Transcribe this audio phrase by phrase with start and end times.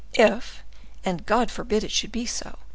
[0.15, 0.63] If,
[1.05, 2.57] and God forbid it should be so!